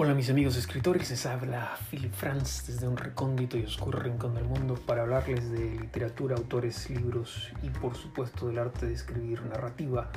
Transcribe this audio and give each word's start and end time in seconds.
Hola 0.00 0.14
mis 0.14 0.30
amigos 0.30 0.56
escritores, 0.56 1.10
les 1.10 1.26
habla 1.26 1.76
Philip 1.90 2.12
Franz 2.12 2.68
desde 2.68 2.86
un 2.86 2.96
recóndito 2.96 3.58
y 3.58 3.64
oscuro 3.64 3.98
rincón 3.98 4.32
del 4.32 4.44
mundo 4.44 4.74
para 4.86 5.02
hablarles 5.02 5.50
de 5.50 5.72
literatura, 5.72 6.36
autores, 6.36 6.88
libros 6.88 7.52
y 7.64 7.70
por 7.70 7.96
supuesto 7.96 8.46
del 8.46 8.60
arte 8.60 8.86
de 8.86 8.94
escribir 8.94 9.42
narrativa, 9.46 10.08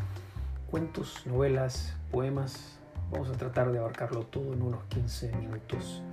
cuentos, 0.69 1.25
novelas, 1.25 1.95
poemas. 2.11 2.77
Vamos 3.11 3.29
a 3.29 3.31
tratar 3.31 3.71
de 3.71 3.79
abarcarlo 3.79 4.21
todo 4.27 4.53
en 4.53 4.61
unos 4.61 4.83
15 4.83 5.35
minutos. 5.37 6.03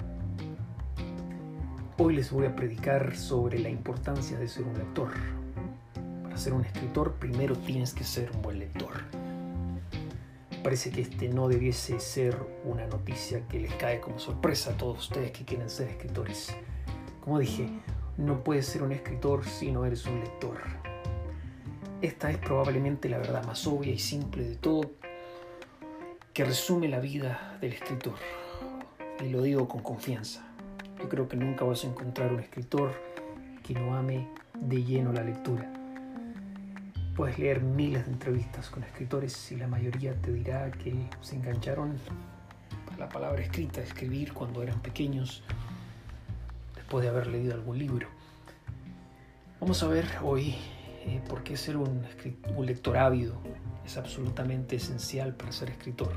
Hoy 1.99 2.17
les 2.17 2.31
voy 2.31 2.47
a 2.47 2.57
predicar 2.57 3.15
sobre 3.19 3.59
la 3.59 3.69
importancia 3.69 4.39
de 4.39 4.49
ser 4.49 4.65
un 4.65 4.79
lector. 4.79 5.11
Para 6.23 6.39
ser 6.39 6.55
un 6.55 6.65
escritor 6.65 7.17
primero 7.17 7.55
tienes 7.55 7.93
que 7.93 8.05
ser 8.05 8.31
un 8.31 8.41
buen 8.41 8.61
lector 8.61 9.28
parece 10.59 10.91
que 10.91 11.03
este 11.03 11.29
no 11.29 11.49
debiese 11.49 12.01
ser 12.01 12.37
una 12.65 12.87
noticia 12.87 13.47
que 13.49 13.61
les 13.61 13.75
cae 13.75 14.01
como 14.01 14.19
sorpresa 14.19 14.71
a 14.71 14.77
todos 14.77 14.99
ustedes 14.99 15.31
que 15.33 15.45
quieren 15.45 15.71
ser 15.71 15.89
escritores. 15.89 16.55
Como 17.21 17.39
dije, 17.39 17.69
no 18.17 18.43
puedes 18.43 18.67
ser 18.67 18.83
un 18.83 18.93
escritor 18.93 19.45
si 19.45 19.71
no 19.71 19.85
eres 19.85 20.07
un 20.07 20.21
lector. 20.21 20.59
Esta 22.03 22.31
es 22.31 22.39
probablemente 22.39 23.09
la 23.09 23.19
verdad 23.19 23.45
más 23.45 23.67
obvia 23.67 23.93
y 23.93 23.99
simple 23.99 24.45
de 24.45 24.57
todo 24.57 24.93
que 26.33 26.45
resume 26.45 26.89
la 26.89 27.01
vida 27.01 27.59
del 27.61 27.73
escritor. 27.73 28.15
Y 29.21 29.31
lo 29.31 29.43
digo 29.43 29.69
con 29.69 29.83
confianza. 29.83 30.47
Yo 30.99 31.09
creo 31.09 31.29
que 31.29 31.37
nunca 31.37 31.65
vas 31.65 31.85
a 31.85 31.89
encontrar 31.89 32.33
un 32.33 32.41
escritor 32.41 32.93
que 33.65 33.75
no 33.75 33.97
ame 33.97 34.29
de 34.55 34.85
lleno 34.85 35.13
la 35.13 35.23
lectura. 35.23 35.78
Puedes 37.19 37.37
leer 37.37 37.61
miles 37.61 38.07
de 38.07 38.13
entrevistas 38.13 38.71
con 38.71 38.85
escritores 38.85 39.51
y 39.51 39.57
la 39.57 39.67
mayoría 39.67 40.15
te 40.15 40.33
dirá 40.33 40.71
que 40.71 40.95
se 41.21 41.35
engancharon 41.35 41.99
a 42.95 42.97
la 42.97 43.09
palabra 43.09 43.43
escrita, 43.43 43.81
escribir 43.81 44.33
cuando 44.33 44.63
eran 44.63 44.81
pequeños, 44.81 45.43
después 46.77 47.03
de 47.03 47.09
haber 47.09 47.27
leído 47.27 47.55
algún 47.55 47.77
libro. 47.77 48.07
Vamos 49.59 49.83
a 49.83 49.89
ver 49.89 50.07
hoy 50.23 50.55
eh, 51.07 51.21
por 51.29 51.43
qué 51.43 51.57
ser 51.57 51.77
un, 51.77 52.07
un 52.55 52.67
lector 52.67 52.97
ávido 52.97 53.35
es 53.85 53.97
absolutamente 53.97 54.77
esencial 54.77 55.35
para 55.35 55.51
ser 55.51 55.71
escritor. 55.71 56.13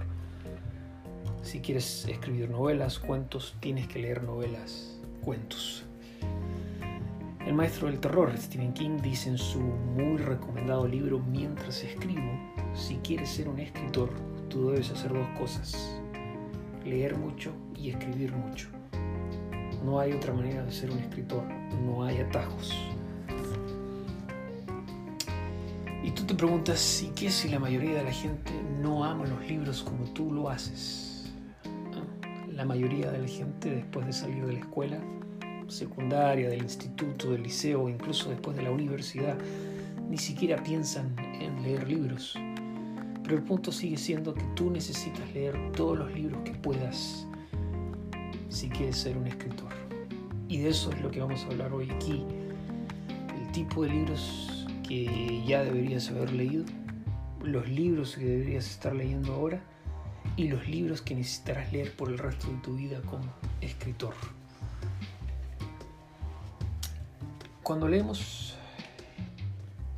Si 1.41 1.61
quieres 1.61 2.05
escribir 2.05 2.47
novelas, 2.47 2.99
cuentos, 2.99 3.57
tienes 3.59 3.87
que 3.87 3.97
leer 3.97 4.21
novelas, 4.21 4.99
cuentos. 5.23 5.83
El 7.45 7.55
maestro 7.55 7.87
del 7.87 7.99
terror, 7.99 8.31
Stephen 8.37 8.71
King, 8.71 8.99
dice 9.01 9.29
en 9.29 9.37
su 9.37 9.59
muy 9.59 10.17
recomendado 10.17 10.87
libro 10.87 11.19
Mientras 11.19 11.83
escribo, 11.83 12.31
si 12.75 12.97
quieres 12.97 13.29
ser 13.29 13.49
un 13.49 13.59
escritor, 13.59 14.11
tú 14.47 14.69
debes 14.69 14.91
hacer 14.91 15.11
dos 15.11 15.27
cosas, 15.39 15.99
leer 16.85 17.17
mucho 17.17 17.51
y 17.75 17.89
escribir 17.89 18.31
mucho. 18.31 18.69
No 19.83 19.99
hay 19.99 20.13
otra 20.13 20.33
manera 20.33 20.63
de 20.63 20.71
ser 20.71 20.91
un 20.91 20.99
escritor, 20.99 21.43
no 21.83 22.03
hay 22.03 22.19
atajos. 22.19 22.77
Y 26.03 26.11
tú 26.11 26.23
te 26.23 26.35
preguntas, 26.35 27.01
¿y 27.01 27.07
qué 27.09 27.31
si 27.31 27.49
la 27.49 27.59
mayoría 27.59 27.95
de 27.95 28.03
la 28.03 28.11
gente 28.11 28.51
no 28.79 29.03
ama 29.03 29.25
los 29.25 29.43
libros 29.47 29.81
como 29.81 30.05
tú 30.13 30.31
lo 30.31 30.47
haces? 30.47 31.33
Ah, 31.65 32.27
la 32.51 32.65
mayoría 32.65 33.09
de 33.09 33.17
la 33.17 33.27
gente 33.27 33.71
después 33.71 34.05
de 34.05 34.13
salir 34.13 34.45
de 34.45 34.53
la 34.53 34.59
escuela 34.59 34.99
secundaria, 35.71 36.49
del 36.49 36.61
instituto, 36.61 37.31
del 37.31 37.43
liceo, 37.43 37.89
incluso 37.89 38.29
después 38.29 38.55
de 38.55 38.63
la 38.63 38.71
universidad, 38.71 39.37
ni 40.09 40.17
siquiera 40.17 40.61
piensan 40.61 41.15
en 41.39 41.63
leer 41.63 41.87
libros. 41.87 42.37
Pero 43.23 43.37
el 43.37 43.43
punto 43.43 43.71
sigue 43.71 43.97
siendo 43.97 44.33
que 44.33 44.43
tú 44.55 44.69
necesitas 44.69 45.31
leer 45.33 45.57
todos 45.71 45.97
los 45.97 46.13
libros 46.13 46.41
que 46.43 46.51
puedas 46.51 47.25
si 48.49 48.69
quieres 48.69 48.97
ser 48.97 49.17
un 49.17 49.27
escritor. 49.27 49.69
Y 50.49 50.57
de 50.57 50.69
eso 50.69 50.91
es 50.91 51.01
lo 51.01 51.09
que 51.09 51.21
vamos 51.21 51.43
a 51.43 51.47
hablar 51.47 51.71
hoy 51.71 51.89
aquí. 51.89 52.25
El 53.41 53.51
tipo 53.53 53.83
de 53.83 53.89
libros 53.89 54.67
que 54.85 55.41
ya 55.47 55.63
deberías 55.63 56.09
haber 56.09 56.33
leído, 56.33 56.65
los 57.41 57.67
libros 57.69 58.17
que 58.17 58.25
deberías 58.25 58.69
estar 58.69 58.93
leyendo 58.93 59.33
ahora 59.33 59.61
y 60.35 60.49
los 60.49 60.67
libros 60.67 61.01
que 61.01 61.15
necesitarás 61.15 61.71
leer 61.71 61.95
por 61.95 62.09
el 62.09 62.17
resto 62.17 62.47
de 62.47 62.57
tu 62.57 62.75
vida 62.75 63.01
como 63.03 63.33
escritor. 63.61 64.13
Cuando 67.71 67.87
leemos, 67.87 68.57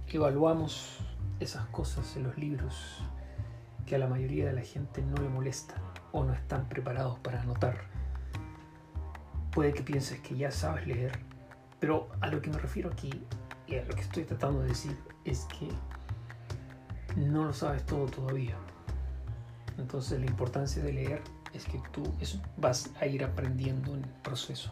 evaluamos 0.07 0.99
esas 1.39 1.65
cosas 1.69 2.15
en 2.15 2.21
los 2.21 2.37
libros 2.37 3.01
que 3.87 3.95
a 3.95 3.97
la 3.97 4.05
mayoría 4.05 4.45
de 4.45 4.53
la 4.53 4.61
gente 4.61 5.01
no 5.01 5.15
le 5.19 5.27
molestan 5.27 5.81
o 6.11 6.23
no 6.23 6.33
están 6.33 6.69
preparados 6.69 7.17
para 7.21 7.41
anotar. 7.41 7.85
Puede 9.51 9.73
que 9.73 9.81
pienses 9.81 10.19
que 10.19 10.37
ya 10.37 10.51
sabes 10.51 10.85
leer, 10.85 11.17
pero 11.79 12.11
a 12.21 12.27
lo 12.27 12.43
que 12.43 12.51
me 12.51 12.59
refiero 12.59 12.91
aquí 12.91 13.09
y 13.65 13.77
a 13.77 13.85
lo 13.85 13.95
que 13.95 14.01
estoy 14.01 14.25
tratando 14.25 14.61
de 14.61 14.67
decir 14.67 14.95
es 15.25 15.45
que 15.45 15.67
no 17.19 17.45
lo 17.45 17.53
sabes 17.53 17.83
todo 17.87 18.05
todavía. 18.05 18.55
Entonces 19.79 20.19
la 20.19 20.27
importancia 20.27 20.83
de 20.83 20.93
leer 20.93 21.23
es 21.53 21.65
que 21.65 21.81
tú 21.91 22.03
vas 22.55 22.91
a 23.01 23.07
ir 23.07 23.23
aprendiendo 23.23 23.95
en 23.95 24.03
el 24.03 24.11
proceso. 24.21 24.71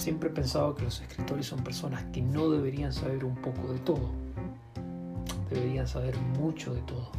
Siempre 0.00 0.30
he 0.30 0.32
pensado 0.32 0.74
que 0.74 0.84
los 0.84 0.98
escritores 1.02 1.44
son 1.44 1.62
personas 1.62 2.04
que 2.04 2.22
no 2.22 2.48
deberían 2.48 2.90
saber 2.90 3.22
un 3.22 3.34
poco 3.34 3.70
de 3.70 3.78
todo. 3.80 4.08
Deberían 5.50 5.86
saber 5.86 6.16
mucho 6.16 6.72
de 6.72 6.80
todo. 6.80 7.10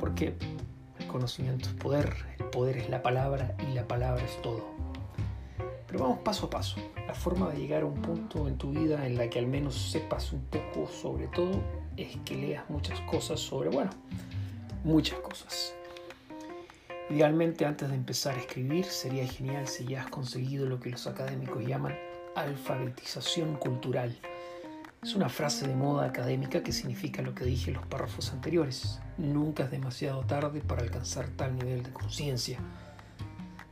Porque 0.00 0.34
el 0.98 1.06
conocimiento 1.08 1.68
es 1.68 1.74
poder, 1.74 2.16
el 2.38 2.46
poder 2.46 2.78
es 2.78 2.88
la 2.88 3.02
palabra 3.02 3.54
y 3.70 3.74
la 3.74 3.86
palabra 3.86 4.24
es 4.24 4.40
todo. 4.40 4.64
Pero 5.86 6.04
vamos 6.04 6.20
paso 6.20 6.46
a 6.46 6.50
paso. 6.50 6.76
La 7.06 7.12
forma 7.12 7.50
de 7.50 7.58
llegar 7.58 7.82
a 7.82 7.84
un 7.84 8.00
punto 8.00 8.48
en 8.48 8.56
tu 8.56 8.70
vida 8.70 9.06
en 9.06 9.18
la 9.18 9.28
que 9.28 9.38
al 9.38 9.46
menos 9.46 9.74
sepas 9.74 10.32
un 10.32 10.40
poco 10.44 10.88
sobre 10.90 11.26
todo 11.26 11.60
es 11.98 12.16
que 12.24 12.34
leas 12.34 12.64
muchas 12.70 12.98
cosas 13.02 13.40
sobre, 13.40 13.68
bueno, 13.68 13.90
muchas 14.84 15.18
cosas. 15.18 15.74
Idealmente 17.10 17.64
antes 17.64 17.88
de 17.88 17.94
empezar 17.94 18.34
a 18.36 18.40
escribir 18.40 18.84
sería 18.84 19.26
genial 19.26 19.66
si 19.66 19.86
ya 19.86 20.02
has 20.02 20.10
conseguido 20.10 20.66
lo 20.66 20.78
que 20.78 20.90
los 20.90 21.06
académicos 21.06 21.64
llaman 21.64 21.96
alfabetización 22.36 23.56
cultural. 23.56 24.14
Es 25.02 25.14
una 25.14 25.30
frase 25.30 25.66
de 25.66 25.74
moda 25.74 26.06
académica 26.06 26.62
que 26.62 26.72
significa 26.72 27.22
lo 27.22 27.34
que 27.34 27.44
dije 27.44 27.70
en 27.70 27.78
los 27.78 27.86
párrafos 27.86 28.30
anteriores. 28.32 29.00
Nunca 29.16 29.64
es 29.64 29.70
demasiado 29.70 30.20
tarde 30.26 30.60
para 30.60 30.82
alcanzar 30.82 31.28
tal 31.30 31.56
nivel 31.56 31.82
de 31.82 31.92
conciencia. 31.92 32.58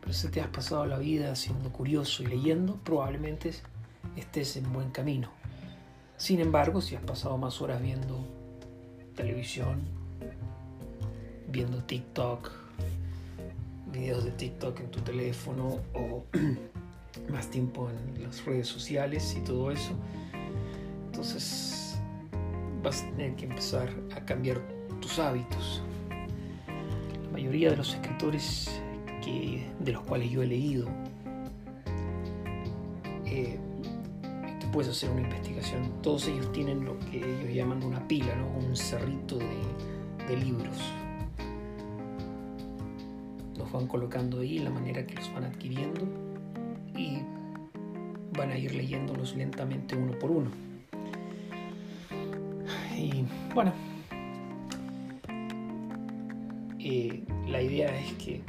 Pero 0.01 0.15
si 0.15 0.29
te 0.29 0.41
has 0.41 0.49
pasado 0.49 0.87
la 0.87 0.99
vida 0.99 1.37
siendo 1.37 1.71
curioso 1.71 2.23
y 2.23 2.27
leyendo, 2.27 2.77
probablemente 2.85 3.53
estés 4.17 4.57
en 4.57 4.73
buen 4.73 4.91
camino. 4.91 5.29
Sin 6.17 6.41
embargo, 6.41 6.81
si 6.81 6.97
has 6.97 7.03
pasado 7.03 7.37
más 7.37 7.61
horas 7.61 7.83
viendo 7.83 8.25
televisión, 9.15 9.83
viendo 11.49 11.85
TikTok, 11.85 12.66
videos 13.97 14.25
de 14.25 14.31
TikTok 14.33 14.81
en 14.81 14.91
tu 14.91 15.01
teléfono 15.01 15.81
o 15.95 16.25
más 17.31 17.49
tiempo 17.49 17.89
en 17.91 18.23
las 18.23 18.45
redes 18.45 18.69
sociales 18.69 19.37
y 19.39 19.45
todo 19.45 19.71
eso. 19.71 19.93
Entonces 21.07 21.99
vas 22.83 23.03
a 23.03 23.11
tener 23.11 23.35
que 23.37 23.47
empezar 23.47 23.89
a 24.15 24.25
cambiar 24.25 24.61
tus 25.01 25.19
hábitos. 25.19 25.83
La 27.25 27.31
mayoría 27.31 27.71
de 27.71 27.77
los 27.77 27.95
escritores 27.95 28.71
que, 29.25 29.67
de 29.81 29.93
los 29.93 30.03
cuales 30.03 30.31
yo 30.31 30.43
he 30.43 30.47
leído, 30.47 30.89
eh, 33.25 33.59
puedes 34.73 34.91
hacer 34.91 35.11
una 35.11 35.23
investigación. 35.23 35.91
Todos 36.03 36.29
ellos 36.29 36.53
tienen 36.53 36.85
lo 36.85 36.99
que 36.99 37.19
ellos 37.19 37.55
llaman 37.55 37.83
una 37.83 38.07
pila, 38.07 38.35
¿no? 38.37 38.47
un 38.67 38.77
cerrito 38.77 39.39
de 39.39 40.37
libros 40.37 40.77
van 43.73 43.87
colocando 43.87 44.41
ahí, 44.41 44.59
la 44.59 44.71
manera 44.71 45.07
que 45.07 45.15
los 45.15 45.33
van 45.33 45.45
adquiriendo 45.45 46.07
y 46.95 47.19
van 48.37 48.51
a 48.51 48.59
ir 48.59 48.75
leyéndolos 48.75 49.35
lentamente 49.37 49.97
uno 49.97 50.19
por 50.19 50.31
uno. 50.31 50.51
Y 52.97 53.25
bueno, 53.55 53.73
eh, 56.79 57.23
la 57.47 57.63
idea 57.63 57.95
es 57.99 58.13
que 58.15 58.43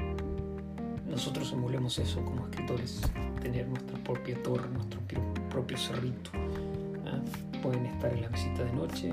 nosotros 1.08 1.52
emulemos 1.52 1.98
eso 2.00 2.24
como 2.24 2.48
escritores, 2.48 3.02
tener 3.42 3.68
nuestra 3.68 3.98
propia 4.04 4.42
torre, 4.44 4.70
nuestro 4.70 5.00
propio 5.50 5.78
cerrito. 5.78 6.32
¿ah? 7.06 7.20
Pueden 7.62 7.86
estar 7.86 8.14
en 8.14 8.22
la 8.22 8.28
visita 8.30 8.64
de 8.64 8.74
noche, 8.74 9.12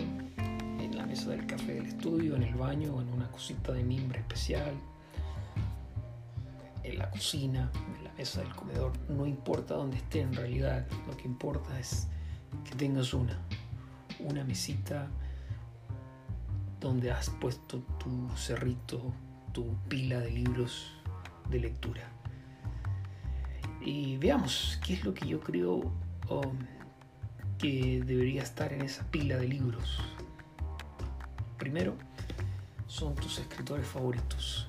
en 0.81 0.97
la 0.97 1.07
mesa 1.07 1.31
del 1.31 1.47
café 1.47 1.75
del 1.75 1.87
estudio, 1.87 2.37
en 2.37 2.43
el 2.43 2.55
baño, 2.55 3.01
en 3.01 3.09
una 3.13 3.31
cosita 3.31 3.73
de 3.73 3.83
mimbre 3.83 4.21
especial, 4.21 4.75
cocina, 7.15 7.71
en 7.97 8.05
la 8.05 8.13
mesa 8.13 8.41
del 8.41 8.55
comedor, 8.55 8.93
no 9.09 9.27
importa 9.27 9.75
dónde 9.75 9.97
esté 9.97 10.21
en 10.21 10.35
realidad, 10.35 10.87
lo 11.07 11.17
que 11.17 11.25
importa 11.25 11.79
es 11.79 12.09
que 12.65 12.75
tengas 12.75 13.15
una, 13.15 13.39
una 14.19 14.45
mesita 14.45 15.09
donde 16.81 17.11
has 17.11 17.31
puesto 17.31 17.79
tu 17.99 18.29
cerrito 18.37 19.01
tu 19.55 19.77
pila 19.89 20.19
de 20.19 20.31
libros 20.33 20.91
de 21.49 21.61
lectura. 21.61 22.03
Y 23.81 24.17
veamos 24.17 24.81
qué 24.85 24.95
es 24.95 25.05
lo 25.05 25.15
que 25.15 25.29
yo 25.29 25.41
creo 25.41 25.77
um, 26.29 26.59
que 27.57 28.03
debería 28.05 28.43
estar 28.43 28.73
en 28.73 28.83
esa 28.83 29.05
pila 29.11 29.37
de 29.37 29.47
libros. 29.47 30.01
Primero, 31.57 31.95
son 32.89 33.15
tus 33.15 33.39
escritores 33.39 33.87
favoritos. 33.87 34.69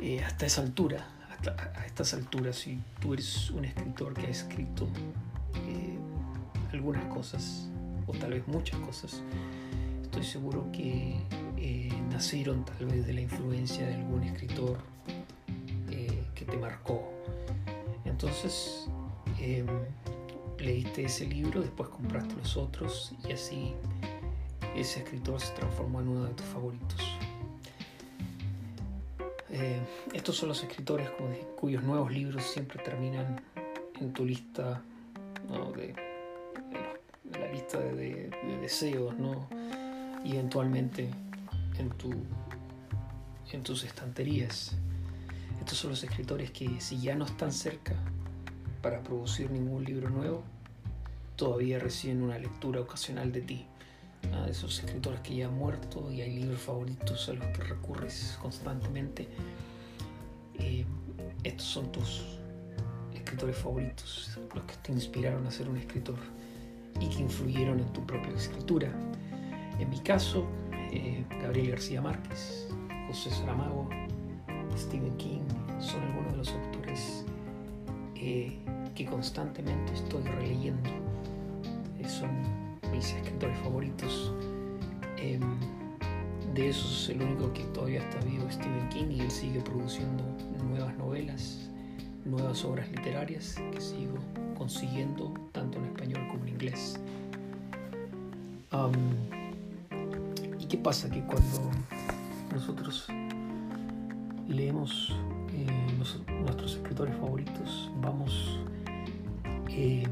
Eh, 0.00 0.22
hasta 0.22 0.46
esa 0.46 0.62
altura, 0.62 1.04
a 1.76 1.86
estas 1.86 2.14
alturas, 2.14 2.56
si 2.56 2.78
tú 3.00 3.14
eres 3.14 3.50
un 3.50 3.64
escritor 3.64 4.14
que 4.14 4.26
ha 4.26 4.30
escrito 4.30 4.86
eh, 5.66 5.98
algunas 6.72 7.04
cosas, 7.06 7.68
o 8.06 8.12
tal 8.12 8.30
vez 8.30 8.46
muchas 8.46 8.78
cosas, 8.80 9.22
estoy 10.02 10.22
seguro 10.22 10.70
que 10.72 11.16
eh, 11.56 11.92
nacieron 12.10 12.64
tal 12.64 12.86
vez 12.86 13.06
de 13.06 13.12
la 13.12 13.20
influencia 13.22 13.86
de 13.86 13.94
algún 13.94 14.22
escritor 14.22 14.78
que 16.34 16.44
te 16.44 16.56
marcó. 16.56 17.12
Entonces, 18.04 18.86
em, 19.40 19.66
leíste 20.58 21.04
ese 21.04 21.26
libro, 21.26 21.60
después 21.60 21.88
compraste 21.88 22.34
los 22.36 22.56
otros 22.56 23.12
y 23.28 23.32
así 23.32 23.74
ese 24.76 25.00
escritor 25.00 25.40
se 25.40 25.52
transformó 25.54 26.00
en 26.00 26.08
uno 26.08 26.24
de 26.26 26.34
tus 26.34 26.46
favoritos. 26.46 27.17
Eh, 29.50 29.80
estos 30.12 30.36
son 30.36 30.50
los 30.50 30.62
escritores 30.62 31.08
cuyos 31.56 31.82
nuevos 31.82 32.12
libros 32.12 32.44
siempre 32.44 32.82
terminan 32.82 33.40
en 34.00 34.12
tu 34.12 34.24
lista 34.24 34.82
de, 35.74 35.94
la 37.38 37.52
lista 37.52 37.78
de, 37.78 38.30
deseos, 38.60 39.16
¿no? 39.16 39.48
y 40.24 40.32
eventualmente 40.32 41.08
en, 41.78 41.90
tu, 41.90 42.12
en 43.52 43.62
tus 43.62 43.84
estanterías. 43.84 44.76
Estos 45.58 45.78
son 45.78 45.90
los 45.90 46.02
escritores 46.02 46.50
que 46.50 46.80
si 46.80 47.00
ya 47.00 47.14
no 47.14 47.24
están 47.24 47.52
cerca 47.52 47.94
para 48.82 49.02
producir 49.02 49.50
ningún 49.50 49.84
libro 49.84 50.10
nuevo, 50.10 50.44
todavía 51.36 51.78
reciben 51.78 52.22
una 52.22 52.38
lectura 52.38 52.80
ocasional 52.80 53.32
de 53.32 53.40
ti. 53.40 53.66
De 54.22 54.50
esos 54.50 54.82
escritores 54.82 55.20
que 55.20 55.36
ya 55.36 55.46
han 55.46 55.54
muerto 55.54 56.10
y 56.10 56.22
hay 56.22 56.38
libros 56.38 56.60
favoritos 56.60 57.28
a 57.28 57.34
los 57.34 57.46
que 57.48 57.62
recurres 57.64 58.38
constantemente. 58.40 59.28
Eh, 60.58 60.84
estos 61.44 61.66
son 61.66 61.92
tus 61.92 62.38
escritores 63.14 63.56
favoritos, 63.56 64.38
los 64.54 64.64
que 64.64 64.74
te 64.82 64.92
inspiraron 64.92 65.46
a 65.46 65.50
ser 65.50 65.68
un 65.68 65.76
escritor 65.76 66.18
y 67.00 67.08
que 67.08 67.20
influyeron 67.20 67.78
en 67.78 67.92
tu 67.92 68.04
propia 68.06 68.32
escritura. 68.34 68.90
En 69.78 69.90
mi 69.90 70.00
caso, 70.00 70.46
eh, 70.92 71.24
Gabriel 71.42 71.72
García 71.72 72.00
Márquez, 72.00 72.68
José 73.06 73.30
Saramago, 73.30 73.88
Stephen 74.76 75.16
King 75.16 75.42
son 75.78 76.02
algunos 76.02 76.32
de 76.32 76.38
los 76.38 76.52
autores 76.52 77.24
eh, 78.14 78.58
que 78.94 79.06
constantemente 79.06 79.92
estoy 79.92 80.22
releyendo. 80.22 80.90
son 82.08 82.67
mis 82.90 83.12
escritores 83.12 83.58
favoritos. 83.58 84.32
Em, 85.16 85.40
de 86.54 86.68
esos 86.70 87.08
el 87.08 87.22
único 87.22 87.52
que 87.52 87.62
todavía 87.64 88.00
está 88.00 88.18
vivo 88.24 88.46
es 88.48 88.54
Stephen 88.54 88.88
King 88.88 89.06
y 89.10 89.20
él 89.20 89.30
sigue 89.30 89.60
produciendo 89.60 90.24
nuevas 90.68 90.96
novelas, 90.96 91.70
nuevas 92.24 92.64
obras 92.64 92.88
literarias 92.90 93.56
que 93.72 93.80
sigo 93.80 94.18
consiguiendo 94.56 95.32
tanto 95.52 95.78
en 95.78 95.84
español 95.84 96.26
como 96.28 96.44
en 96.44 96.48
inglés. 96.48 96.98
¿Y 100.58 100.66
qué 100.66 100.76
pasa? 100.78 101.08
Que 101.10 101.20
cuando 101.22 101.70
nosotros 102.52 103.06
leemos 104.48 105.14
eh, 105.52 105.66
nuestros 106.42 106.76
escritores 106.76 107.16
favoritos, 107.16 107.90
vamos 108.00 108.58
eh, 109.68 110.04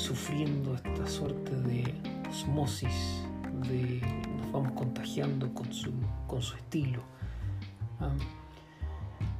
sufriendo 0.00 0.74
esta 0.74 1.06
suerte 1.06 1.54
de 1.56 1.94
osmosis, 2.30 3.22
de 3.68 4.00
nos 4.38 4.50
vamos 4.50 4.72
contagiando 4.72 5.52
con 5.52 5.70
su, 5.72 5.92
con 6.26 6.40
su 6.40 6.56
estilo. 6.56 7.02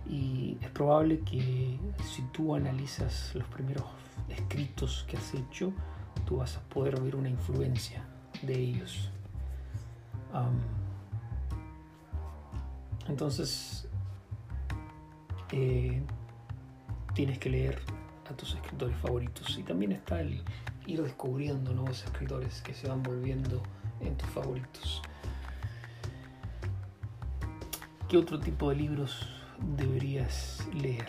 y 0.07 0.59
es 0.61 0.71
probable 0.71 1.21
que 1.21 1.79
si 2.05 2.23
tú 2.33 2.55
analizas 2.55 3.33
los 3.35 3.47
primeros 3.49 3.85
escritos 4.29 5.07
que 5.09 5.17
has 5.17 5.35
hecho, 5.35 5.73
tú 6.27 6.39
vas 6.39 6.57
a 6.57 6.61
poder 6.69 7.01
ver 7.01 7.17
una 7.17 7.31
influencia 7.31 8.05
de 8.43 8.55
ellos. 8.55 9.11
entonces, 13.09 13.89
eh, 15.53 16.03
tienes 17.15 17.39
que 17.39 17.49
leer 17.49 18.00
a 18.31 18.37
tus 18.37 18.55
escritores 18.55 18.97
favoritos. 18.99 19.59
Y 19.59 19.63
también 19.63 19.93
está 19.93 20.21
el 20.21 20.43
ir 20.87 21.03
descubriendo 21.03 21.75
nuevos 21.75 22.05
escritores 22.05 22.63
que 22.63 22.75
se 22.75 22.89
van 22.89 23.03
volviendo 23.03 23.63
en 24.01 24.17
tus 24.17 24.29
favoritos. 24.31 25.03
¿Qué 28.09 28.17
otro 28.17 28.41
tipo 28.41 28.71
de 28.71 28.77
libros 28.77 29.29
deberías 29.77 30.67
leer? 30.73 31.07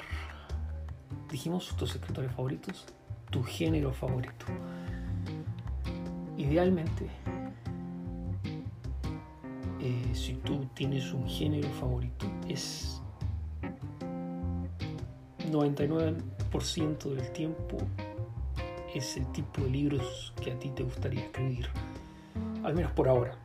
Dijimos 1.30 1.76
tus 1.78 1.96
escritores 1.96 2.32
favoritos, 2.32 2.86
tu 3.30 3.44
género 3.44 3.94
favorito. 3.94 4.46
Idealmente, 6.38 7.08
eh, 9.80 10.12
si 10.14 10.34
tú 10.34 10.66
tienes 10.74 11.12
un 11.14 11.28
género 11.28 11.70
favorito, 11.72 12.28
es 12.48 13.01
99% 15.52 17.14
del 17.14 17.32
tiempo 17.32 17.78
es 18.94 19.18
el 19.18 19.32
tipo 19.32 19.62
de 19.62 19.70
libros 19.70 20.34
que 20.42 20.52
a 20.52 20.60
ti 20.60 20.70
te 20.70 20.84
gustaría 20.84 21.22
escribir, 21.22 21.70
al 22.64 22.74
menos 22.74 22.92
por 22.92 23.08
ahora. 23.08 23.36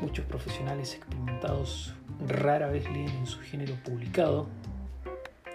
Muchos 0.00 0.24
profesionales 0.26 0.94
experimentados 0.94 1.94
rara 2.26 2.68
vez 2.68 2.84
leen 2.90 3.08
en 3.08 3.26
su 3.26 3.40
género 3.40 3.74
publicado, 3.84 4.46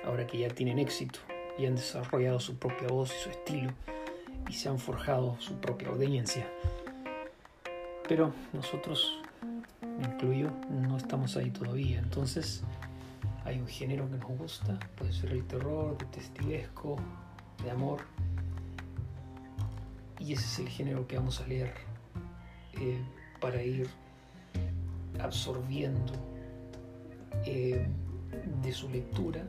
ahora 0.06 0.28
que 0.28 0.40
ya 0.40 0.50
tienen 0.50 0.80
éxito 0.80 1.20
y 1.58 1.66
han 1.66 1.76
desarrollado 1.76 2.40
su 2.40 2.58
propia 2.58 2.88
voz 2.88 3.14
y 3.16 3.24
su 3.24 3.30
estilo 3.30 3.72
y 4.50 4.54
se 4.54 4.70
han 4.70 4.80
forjado 4.80 5.38
su 5.40 5.56
propia 5.56 5.90
audiencia. 5.90 6.48
Pero 8.08 8.34
nosotros, 8.52 9.22
me 9.82 10.06
incluyo, 10.06 10.52
no 10.70 10.98
estamos 10.98 11.38
ahí 11.38 11.50
todavía. 11.50 12.00
Entonces, 12.00 12.64
hay 13.44 13.60
un 13.60 13.68
género 13.68 14.10
que 14.10 14.18
nos 14.18 14.38
gusta, 14.38 14.80
puede 14.96 15.12
ser 15.12 15.32
el 15.32 15.46
terror, 15.46 15.98
detestivesco, 15.98 16.98
de 17.64 17.72
amor. 17.72 18.02
Y 20.20 20.34
ese 20.34 20.46
es 20.46 20.60
el 20.60 20.70
género 20.70 21.08
que 21.08 21.18
vamos 21.18 21.42
a 21.42 21.48
leer 21.48 21.74
eh, 22.74 23.02
para 23.40 23.64
ir 23.64 23.90
absorbiendo 25.20 26.14
eh, 27.46 27.88
de 28.62 28.72
su 28.72 28.90
lectura 28.90 29.44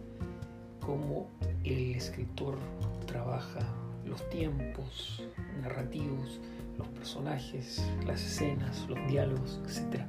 cómo 0.80 1.28
el 1.64 1.94
escritor 1.94 2.58
trabaja 3.06 3.60
los 4.06 4.28
tiempos 4.30 5.22
narrativos, 5.62 6.40
los 6.78 6.88
personajes, 6.88 7.82
las 8.06 8.22
escenas, 8.22 8.86
los 8.88 8.98
diálogos, 9.08 9.60
etc. 9.66 10.02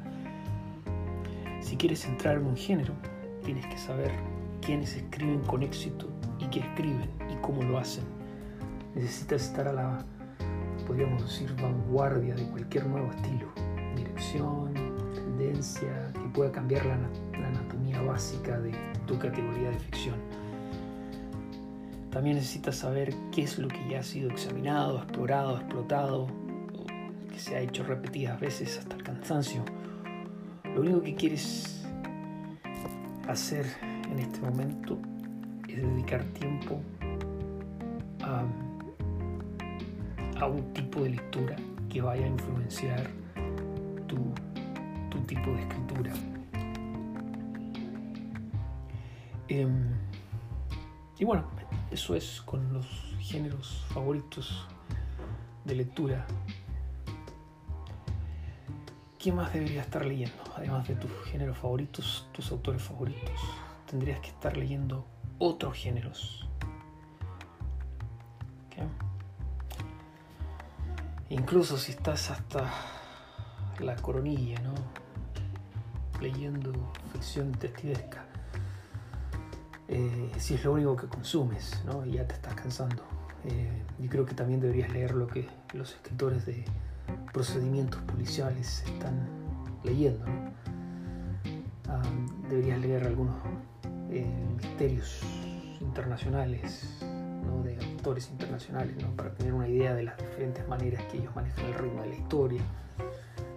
Si 1.62 1.78
quieres 1.78 2.06
entrar 2.06 2.38
en 2.38 2.46
un 2.46 2.58
género, 2.58 2.94
tienes 3.44 3.66
que 3.68 3.78
saber 3.78 4.12
quiénes 4.62 4.96
escriben 4.96 5.42
con 5.42 5.64
éxito 5.64 6.10
y 6.40 6.48
qué 6.48 6.60
escriben 6.60 7.10
y 7.30 7.36
cómo 7.42 7.62
lo 7.62 7.78
hacen. 7.78 8.04
Necesitas 8.96 9.44
estar 9.44 9.68
a 9.68 9.74
la, 9.74 10.06
podríamos 10.88 11.24
decir, 11.24 11.54
vanguardia 11.62 12.36
de 12.36 12.48
cualquier 12.50 12.88
nuevo 12.88 13.12
estilo, 13.12 13.48
dirección, 13.96 14.74
tendencia, 15.14 16.12
que 16.14 16.30
pueda 16.34 16.52
cambiar 16.52 16.86
la, 16.86 16.98
la 17.40 17.48
anatomía 17.48 18.02
básica 18.02 18.60
de 18.60 18.72
tu 19.06 19.18
categoría 19.20 19.70
de 19.70 19.80
ficción. 19.80 20.16
También 22.10 22.36
necesitas 22.36 22.76
saber 22.76 23.14
qué 23.32 23.42
es 23.42 23.58
lo 23.58 23.68
que 23.68 23.90
ya 23.90 24.00
ha 24.00 24.04
sido 24.04 24.30
examinado, 24.30 25.00
explorado, 25.00 25.58
explotado, 25.58 26.28
que 27.32 27.40
se 27.40 27.56
ha 27.56 27.60
hecho 27.60 27.84
repetidas 27.84 28.40
veces 28.40 28.78
hasta 28.78 28.96
el 28.96 29.04
cansancio. 29.04 29.66
Lo 30.76 30.82
único 30.82 31.02
que 31.02 31.16
quieres 31.16 31.83
hacer 33.28 33.66
en 34.12 34.20
este 34.20 34.40
momento 34.42 34.98
es 35.68 35.82
dedicar 35.82 36.24
tiempo 36.34 36.82
a, 38.22 38.46
un 40.46 40.74
tipo 40.74 41.02
de 41.02 41.12
lectura 41.12 41.56
que 41.90 42.02
vaya 42.02 42.26
a 42.26 42.28
influenciar 42.28 43.10
tu, 44.08 44.18
tu 45.10 45.20
tipo 45.22 45.52
de 45.52 45.62
escritura. 45.62 46.12
Em, 49.48 49.94
y 51.18 51.24
bueno, 51.24 51.46
eso 51.92 52.16
es 52.16 52.42
con 52.42 52.74
los 52.74 53.16
géneros 53.20 53.86
favoritos 53.90 54.68
de 55.64 55.76
lectura. 55.76 56.26
¿Qué 59.24 59.32
más 59.32 59.54
deberías 59.54 59.86
estar 59.86 60.06
leyendo? 60.06 60.36
Además 60.58 60.86
de 60.86 60.96
tus 60.96 61.10
géneros 61.32 61.58
favoritos, 61.58 62.28
tus 62.34 62.52
autores 62.52 62.82
favoritos, 62.82 63.40
tendrías 63.90 64.20
que 64.20 64.28
estar 64.28 64.58
leyendo 64.58 65.06
otros 65.40 65.78
géneros. 65.78 66.46
Incluso 71.30 71.78
si 71.78 71.94
estás 71.94 72.30
hasta 72.30 72.70
la 73.80 73.96
coronilla, 73.96 74.60
¿no? 74.60 74.74
Leyendo 76.22 76.74
ficción 77.14 77.54
detectivesca. 77.54 78.26
Eh, 79.88 80.32
si 80.38 80.56
es 80.56 80.66
lo 80.66 80.74
único 80.74 80.96
que 80.98 81.08
consumes, 81.08 81.82
¿no? 81.86 82.06
Y 82.06 82.14
ya 82.14 82.28
te 82.28 82.36
estás 82.36 82.54
cansando. 82.56 83.04
Eh, 83.46 83.84
y 84.00 84.08
creo 84.10 84.26
que 84.26 84.36
también 84.36 84.60
deberías 84.60 84.92
leer 84.92 85.16
lo 85.16 85.28
que 85.28 85.48
los 85.74 85.92
escritores 85.94 86.46
de 86.46 86.66
procedimientos 87.32 88.02
policiales 88.02 88.84
están 88.86 89.28
leyendo. 89.84 90.26
Ah, 91.88 92.02
deberías 92.50 92.80
leer 92.80 93.04
algunos 93.06 93.36
eh, 94.10 94.26
misterios 94.58 95.22
internacionales, 95.82 97.00
de 97.64 97.78
autores 97.86 98.30
internacionales, 98.30 98.96
para 99.16 99.34
tener 99.34 99.54
una 99.54 99.68
idea 99.68 99.94
de 99.94 100.04
las 100.04 100.18
diferentes 100.18 100.68
maneras 100.68 101.04
que 101.12 101.18
ellos 101.18 101.36
manejan 101.36 101.66
el 101.66 101.74
ritmo 101.76 102.02
de 102.02 102.10
la 102.10 102.16
historia. 102.16 102.62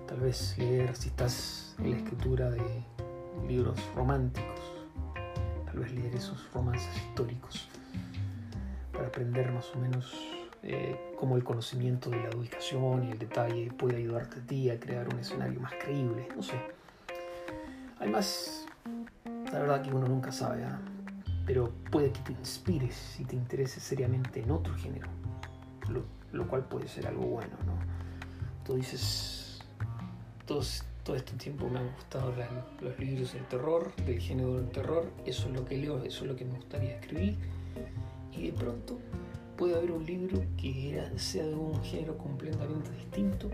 Tal 0.07 0.21
vez 0.21 0.57
leer 0.59 0.95
si 0.95 1.09
estás 1.09 1.75
en 1.79 1.91
la 1.91 1.97
escritura 1.97 2.51
de 2.51 2.85
libros 3.49 3.79
románticos, 3.95 4.61
tal 5.67 5.79
vez 5.79 5.93
leer 5.93 6.15
esos 6.15 6.51
romances 6.53 6.95
históricos 6.97 7.69
para 8.93 9.09
aprender 9.09 9.53
más 9.53 9.67
o 9.75 9.79
menos 9.79 10.15
eh, 10.69 10.97
cómo 11.17 11.37
el 11.37 11.45
conocimiento 11.45 12.11
de 12.11 12.21
la 12.25 12.37
ubicación 12.37 13.05
y 13.05 13.13
el 13.13 13.19
detalle 13.21 13.71
puede 13.71 13.99
ayudarte 13.99 14.73
a 14.73 14.81
crear 14.81 15.07
un 15.09 15.21
escenario 15.21 15.61
más 15.61 15.73
creíble, 15.75 16.27
no 16.35 16.43
sé. 16.43 16.57
Además, 18.01 18.67
la 19.53 19.61
verdad 19.61 19.81
que 19.81 19.95
uno 19.95 20.09
nunca 20.09 20.33
sabe, 20.33 20.65
¿ah? 20.65 20.81
pero 21.47 21.73
puede 21.93 22.11
que 22.11 22.19
te 22.19 22.33
inspires 22.33 23.17
y 23.21 23.25
te 23.25 23.37
intereses 23.37 23.81
seriamente 23.81 24.41
en 24.41 24.51
otro 24.51 24.75
género, 24.75 25.07
lo, 26.33 26.49
cual 26.49 26.65
puede 26.65 26.89
ser 26.89 27.07
algo 27.07 27.27
bueno, 27.27 27.57
¿no? 27.65 27.79
Tú 28.65 28.75
dices, 28.75 29.61
todo, 30.47 30.63
todo 31.05 31.15
este 31.15 31.37
tiempo 31.37 31.69
me 31.69 31.79
han 31.79 31.93
gustado 31.93 32.35
los 32.81 32.99
libros 32.99 33.35
del 33.35 33.45
terror, 33.45 33.95
del 34.05 34.19
género 34.19 34.57
del 34.57 34.69
terror, 34.71 35.13
eso 35.25 35.47
es 35.47 35.55
lo 35.55 35.65
que 35.65 35.77
leo, 35.77 36.03
eso 36.03 36.25
es 36.25 36.31
lo 36.33 36.35
que 36.35 36.45
me 36.45 36.57
gustaría 36.57 36.97
escribir, 36.97 37.39
y 38.33 38.51
de 38.51 38.53
pronto 38.53 38.99
puede 39.57 39.75
haber 39.75 39.93
un 39.93 40.05
libro 40.05 40.43
que 40.57 41.03
sea 41.17 41.45
de 41.47 41.55
un 41.55 41.83
género 41.83 42.17
completamente 42.19 42.91
distinto, 42.93 43.51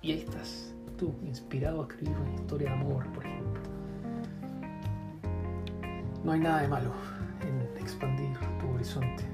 y 0.00 0.12
ahí 0.12 0.18
estás, 0.20 0.74
tú, 0.98 1.14
inspirado 1.24 1.82
a 1.82 1.86
escribir 1.86 2.16
una 2.16 2.34
historia 2.34 2.68
de 2.70 2.74
amor, 2.74 3.06
por 3.12 3.24
ejemplo 3.24 3.72
no 6.24 6.32
hay 6.32 6.40
nada 6.40 6.62
de 6.62 6.68
malo 6.68 6.92
en 7.40 7.82
expandir 7.82 8.30
tu 8.60 8.68
horizonte. 8.70 9.24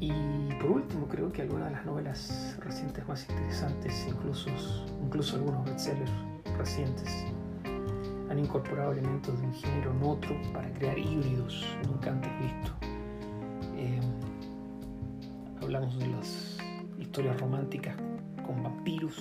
Y 0.00 0.10
por 0.60 0.72
último, 0.72 1.06
creo 1.08 1.32
que 1.32 1.42
algunas 1.42 1.68
de 1.68 1.72
las 1.76 1.86
novelas 1.86 2.56
recientes 2.60 3.06
más 3.06 3.28
interesantes, 3.28 4.06
incluso, 4.08 4.50
incluso 5.02 5.36
algunos 5.36 5.64
bestsellers 5.64 6.10
recientes, 6.58 7.24
han 8.28 8.38
incorporado 8.38 8.92
elementos 8.92 9.38
de 9.40 9.46
un 9.46 9.54
género 9.54 9.92
en 9.92 10.02
otro 10.02 10.36
para 10.52 10.68
crear 10.72 10.98
híbridos 10.98 11.64
hablamos 15.74 15.98
de 15.98 16.06
las 16.06 16.58
historias 17.00 17.40
románticas 17.40 17.96
con 18.46 18.62
vampiros, 18.62 19.20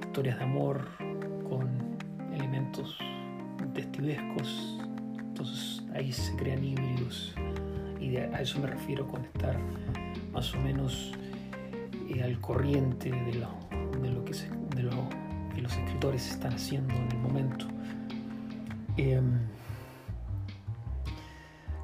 historias 0.00 0.38
de 0.38 0.44
amor 0.44 0.88
con 1.46 1.68
elementos 2.32 2.96
testivescos, 3.74 4.78
entonces 5.18 5.82
ahí 5.94 6.10
se 6.10 6.34
crean 6.36 6.64
híbridos 6.64 7.34
y 8.00 8.16
a 8.16 8.40
eso 8.40 8.58
me 8.58 8.68
refiero 8.68 9.06
con 9.06 9.22
estar 9.26 9.58
más 10.32 10.54
o 10.54 10.58
menos 10.58 11.12
eh, 12.08 12.22
al 12.22 12.40
corriente 12.40 13.10
de 13.10 13.34
lo, 13.34 13.50
de 14.00 14.10
lo 14.82 15.08
que 15.54 15.60
los 15.60 15.76
escritores 15.76 16.30
están 16.30 16.54
haciendo 16.54 16.94
en 16.94 17.12
el 17.12 17.18
momento. 17.18 17.66
Em, 18.96 19.40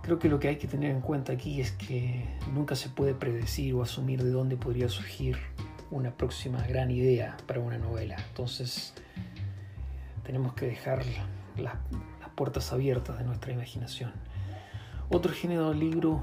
creo 0.06 0.20
que 0.20 0.28
lo 0.28 0.38
que 0.38 0.46
hay 0.46 0.56
que 0.56 0.68
tener 0.68 0.92
en 0.92 1.00
cuenta 1.00 1.32
aquí 1.32 1.60
es 1.60 1.72
que 1.72 2.24
nunca 2.54 2.76
se 2.76 2.88
puede 2.88 3.12
predecir 3.12 3.74
o 3.74 3.82
asumir 3.82 4.22
de 4.22 4.30
dónde 4.30 4.56
podría 4.56 4.88
surgir 4.88 5.36
una 5.90 6.12
próxima 6.12 6.62
gran 6.62 6.92
idea 6.92 7.36
para 7.46 7.58
una 7.58 7.76
novela. 7.76 8.14
Entonces, 8.28 8.94
tenemos 10.22 10.54
que 10.54 10.66
dejar 10.66 11.02
las, 11.56 11.74
puertas 12.36 12.72
abiertas 12.72 13.18
de 13.18 13.24
nuestra 13.24 13.52
imaginación. 13.52 14.12
Otro 15.08 15.32
género 15.32 15.70
de 15.70 15.76
libro 15.76 16.22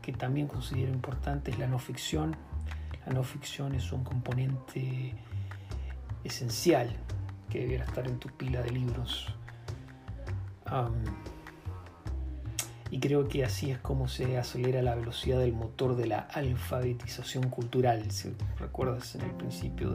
que 0.00 0.12
también 0.12 0.46
considero 0.46 0.92
importante 0.92 1.50
es 1.50 1.58
la 1.58 1.66
no 1.66 1.80
ficción. 1.80 2.36
La 3.04 3.12
no 3.12 3.24
ficción 3.24 3.74
es 3.74 3.92
un 3.92 4.04
componente 4.04 5.14
esencial 6.22 6.96
que 7.50 7.58
debiera 7.58 7.84
estar 7.84 8.06
en 8.06 8.18
tu 8.20 8.28
pila 8.28 8.62
de 8.62 8.70
libros. 8.70 9.34
Y 12.90 13.00
creo 13.00 13.28
que 13.28 13.44
así 13.44 13.70
es 13.70 13.78
como 13.78 14.08
se 14.08 14.38
acelera 14.38 14.82
la 14.82 14.94
velocidad 14.94 15.38
del 15.38 15.52
motor 15.52 15.96
de 15.96 16.06
la 16.06 16.20
alfabetización 16.20 17.50
cultural, 17.50 18.10
si 18.10 18.34
recuerdas 18.58 19.14
en 19.14 19.22
el 19.22 19.30
principio 19.32 19.90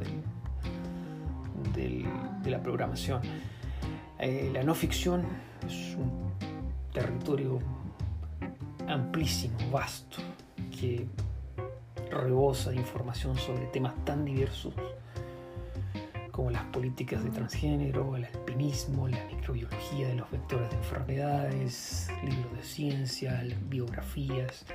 del, 1.73 2.05
de 2.43 2.49
la 2.51 2.61
programación. 2.61 3.21
Eh, 4.19 4.51
la 4.53 4.63
no 4.63 4.75
ficción 4.75 5.25
es 5.67 5.95
un 5.95 6.31
territorio 6.93 7.59
amplísimo, 8.87 9.57
vasto, 9.71 10.17
que 10.79 11.07
rebosa 12.11 12.69
de 12.69 12.75
información 12.75 13.35
sobre 13.37 13.65
temas 13.67 13.93
tan 14.05 14.23
diversos 14.23 14.73
como 16.33 16.49
las 16.49 16.63
políticas 16.65 17.23
de 17.23 17.29
transgénero, 17.29 18.15
el 18.17 18.25
alpinismo, 18.25 19.07
la 19.07 19.23
microbiología 19.25 20.07
de 20.07 20.15
los 20.15 20.31
vectores 20.31 20.67
de 20.71 20.77
enfermedades, 20.77 22.09
libros 22.23 22.57
de 22.57 22.63
ciencia, 22.63 23.43
biografías. 23.69 24.65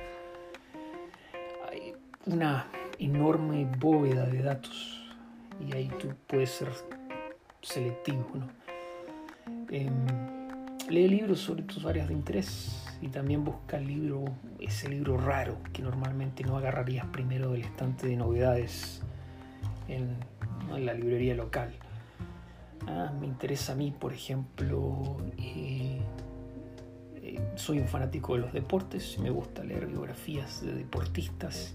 Hay 1.69 1.93
una 2.25 2.65
enorme 2.97 3.69
bóveda 3.77 4.25
de 4.25 4.41
datos 4.41 5.03
y 5.59 5.75
ahí 5.75 5.91
tú 5.99 6.13
puedes 6.27 6.49
ser 6.49 6.69
selectivo. 7.61 8.25
¿no? 8.35 8.47
Em, 9.69 10.07
lee 10.87 11.09
libros 11.09 11.41
sobre 11.41 11.63
tus 11.63 11.85
áreas 11.85 12.07
de 12.07 12.13
interés 12.13 12.87
y 13.01 13.09
también 13.09 13.43
busca 13.43 13.75
el 13.75 13.85
libro, 13.85 14.23
ese 14.61 14.87
libro 14.87 15.17
raro 15.17 15.57
que 15.73 15.81
normalmente 15.81 16.41
no 16.41 16.55
agarrarías 16.55 17.05
primero 17.07 17.51
del 17.51 17.63
estante 17.63 18.07
de 18.07 18.15
novedades 18.15 19.01
en, 19.89 20.15
la 20.77 20.93
librería 20.93 21.35
local. 21.35 21.73
Ah, 22.87 23.11
me 23.19 23.27
interesa 23.27 23.73
a 23.73 23.75
mí, 23.75 23.91
por 23.97 24.13
ejemplo, 24.13 25.17
eh, 25.37 25.99
eh, 27.15 27.39
soy 27.55 27.79
un 27.79 27.87
fanático 27.87 28.35
de 28.35 28.41
los 28.41 28.53
deportes, 28.53 29.17
me 29.19 29.29
gusta 29.29 29.63
leer 29.63 29.87
biografías 29.87 30.61
de 30.61 30.73
deportistas, 30.73 31.73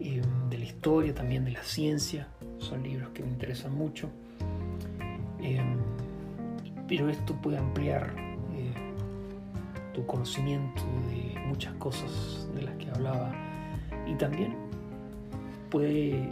em, 0.00 0.22
de 0.50 0.58
la 0.58 0.64
historia, 0.64 1.14
también 1.14 1.44
de 1.44 1.52
la 1.52 1.62
ciencia 1.62 2.28
son 2.58 2.82
libros 2.82 3.10
que 3.10 3.22
me 3.22 3.30
interesan 3.30 3.74
mucho. 3.74 4.10
Pero 6.88 7.10
esto 7.10 7.34
puede 7.34 7.58
ampliar 7.58 8.14
eh, 8.54 8.72
tu 9.92 10.06
conocimiento 10.06 10.82
de 11.10 11.38
muchas 11.46 11.74
cosas 11.74 12.48
de 12.54 12.62
las 12.62 12.74
que 12.76 12.90
hablaba 12.90 13.30
y 14.06 14.14
también 14.14 14.56
puede 15.70 16.30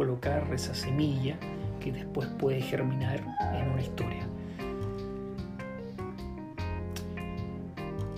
colocar 0.00 0.48
esa 0.54 0.72
semilla 0.72 1.36
que 1.78 1.92
después 1.92 2.26
puede 2.38 2.62
germinar 2.62 3.20
en 3.52 3.70
una 3.70 3.82
historia. 3.82 4.26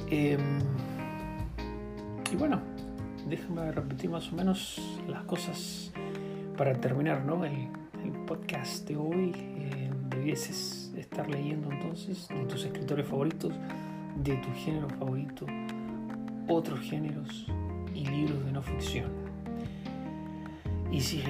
Em, 0.09 0.61
y 2.33 2.37
bueno, 2.37 2.61
déjame 3.29 3.73
repetir 3.73 4.11
más 4.11 4.33
o 4.33 4.37
menos 4.37 4.81
las 5.09 5.25
cosas 5.25 5.93
para 6.57 6.73
terminar 6.81 7.25
¿no? 7.25 7.45
el, 7.45 7.69
podcast 8.29 8.87
de 8.87 8.97
hoy, 8.97 9.33
eh, 9.35 9.91
debieses 10.09 10.93
estar 10.97 11.29
leyendo 11.29 11.73
entonces 11.73 12.29
de 12.29 12.45
tus 12.45 12.65
escritores 12.65 13.09
favoritos, 13.09 13.53
de 14.23 14.37
tu 14.37 14.49
género 14.53 14.89
favorito, 14.89 15.47
otros 16.47 16.79
géneros 16.79 17.49
y 17.93 18.07
libros 18.07 18.45
de 18.45 18.53
no 18.53 18.63
ficción. 18.63 19.11
Y 20.93 21.01
si, 21.01 21.23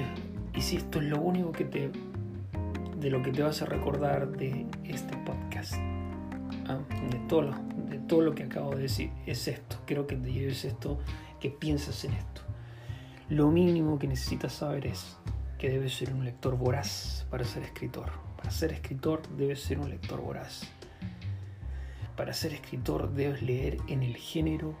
y 0.55 0.61
si 0.61 0.77
esto 0.77 0.99
es 0.99 1.05
lo 1.05 1.19
único 1.19 1.51
que 1.51 1.65
te, 1.65 1.91
de 2.97 3.09
lo 3.09 3.21
que 3.21 3.31
te 3.31 3.43
vas 3.43 3.61
a 3.61 3.65
recordar 3.65 4.29
de 4.31 4.65
este 4.83 5.17
podcast, 5.17 5.73
¿ah? 6.67 6.79
de, 7.09 7.19
todo 7.27 7.43
lo, 7.43 7.53
de 7.89 7.99
todo 7.99 8.21
lo 8.21 8.35
que 8.35 8.43
acabo 8.43 8.75
de 8.75 8.83
decir, 8.83 9.11
es 9.25 9.47
esto. 9.47 9.77
Quiero 9.85 10.07
que 10.07 10.15
te 10.15 10.31
lleves 10.31 10.65
esto, 10.65 10.99
que 11.39 11.49
piensas 11.49 12.03
en 12.05 12.13
esto. 12.13 12.41
Lo 13.29 13.49
mínimo 13.49 13.97
que 13.97 14.07
necesitas 14.07 14.53
saber 14.53 14.87
es 14.87 15.17
que 15.57 15.69
debes 15.69 15.95
ser 15.95 16.13
un 16.13 16.25
lector 16.25 16.57
voraz 16.57 17.25
para 17.29 17.45
ser 17.45 17.63
escritor. 17.63 18.11
Para 18.37 18.51
ser 18.51 18.73
escritor 18.73 19.21
debes 19.37 19.61
ser 19.61 19.79
un 19.79 19.89
lector 19.89 20.21
voraz. 20.21 20.63
Para 22.15 22.33
ser 22.33 22.53
escritor 22.53 23.11
debes 23.13 23.41
leer 23.41 23.77
en 23.87 24.03
el 24.03 24.17
género 24.17 24.75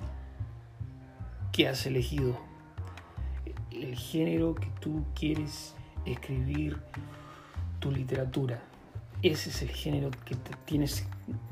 que 1.51 1.67
has 1.67 1.85
elegido. 1.85 2.37
El 3.73 3.95
género 3.95 4.55
que 4.55 4.67
tú 4.79 5.03
quieres 5.15 5.75
escribir 6.05 6.79
tu 7.79 7.91
literatura. 7.91 8.61
Ese 9.21 9.49
es 9.49 9.61
el 9.61 9.69
género 9.69 10.11
que 10.25 10.35
te 10.35 10.51
tienes 10.65 11.07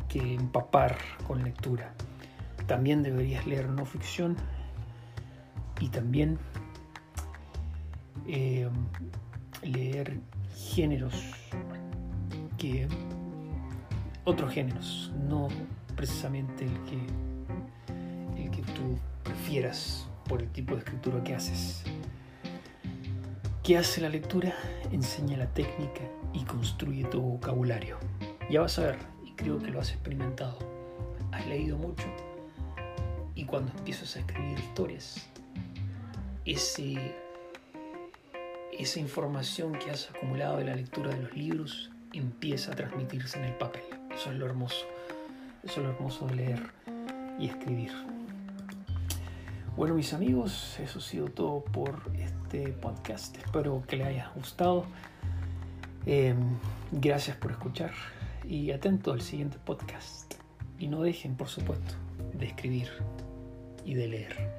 que 0.07 0.35
empapar 0.35 0.97
con 1.27 1.43
lectura. 1.43 1.93
También 2.67 3.03
deberías 3.03 3.45
leer 3.47 3.69
no 3.69 3.85
ficción 3.85 4.35
y 5.79 5.89
también 5.89 6.37
eh, 8.27 8.69
leer 9.63 10.19
géneros 10.55 11.13
que 12.57 12.87
otros 14.23 14.53
géneros, 14.53 15.11
no 15.27 15.47
precisamente 15.95 16.65
el 16.65 16.83
que 16.83 18.41
el 18.43 18.51
que 18.51 18.61
tú 18.61 18.97
prefieras 19.23 20.07
por 20.27 20.41
el 20.41 20.49
tipo 20.49 20.73
de 20.75 20.79
escritura 20.79 21.23
que 21.23 21.35
haces. 21.35 21.83
¿Qué 23.71 23.77
hace 23.77 24.01
la 24.01 24.09
lectura? 24.09 24.53
Enseña 24.91 25.37
la 25.37 25.47
técnica 25.47 26.01
y 26.33 26.43
construye 26.43 27.05
tu 27.05 27.21
vocabulario. 27.21 27.97
Ya 28.49 28.59
vas 28.59 28.77
a 28.77 28.87
ver, 28.87 28.97
y 29.25 29.31
creo 29.31 29.59
que 29.59 29.71
lo 29.71 29.79
has 29.79 29.91
experimentado. 29.91 30.57
Has 31.31 31.47
leído 31.47 31.77
mucho 31.77 32.03
y 33.33 33.45
cuando 33.45 33.71
empiezas 33.77 34.13
a 34.17 34.19
escribir 34.19 34.59
historias, 34.59 35.25
ese, 36.43 37.15
esa 38.77 38.99
información 38.99 39.71
que 39.71 39.89
has 39.89 40.09
acumulado 40.09 40.57
de 40.57 40.65
la 40.65 40.75
lectura 40.75 41.11
de 41.11 41.21
los 41.21 41.33
libros 41.33 41.91
empieza 42.11 42.73
a 42.73 42.75
transmitirse 42.75 43.39
en 43.39 43.45
el 43.45 43.55
papel. 43.55 43.83
Eso 44.13 44.31
es 44.31 44.35
lo 44.37 44.47
hermoso. 44.47 44.85
Eso 45.63 45.79
es 45.79 45.87
lo 45.87 45.93
hermoso 45.93 46.27
de 46.27 46.35
leer 46.35 46.61
y 47.39 47.47
escribir. 47.47 47.93
Bueno, 49.77 49.95
mis 49.95 50.13
amigos, 50.13 50.77
eso 50.81 50.99
ha 50.99 51.01
sido 51.01 51.27
todo 51.27 51.63
por 51.63 52.01
este 52.19 52.67
podcast. 52.73 53.37
Espero 53.37 53.81
que 53.87 53.95
les 53.95 54.07
haya 54.07 54.31
gustado. 54.35 54.85
Em, 56.05 56.57
gracias 56.91 57.37
por 57.37 57.51
escuchar 57.51 57.91
y 58.43 58.71
atento 58.71 59.13
al 59.13 59.21
siguiente 59.21 59.57
podcast. 59.63 60.33
Y 60.77 60.87
no 60.87 61.01
dejen, 61.01 61.35
por 61.35 61.47
supuesto, 61.47 61.93
de 62.33 62.47
escribir 62.47 62.89
y 63.85 63.93
de 63.93 64.07
leer. 64.09 64.51